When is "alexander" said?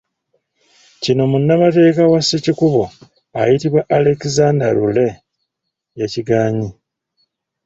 3.97-4.69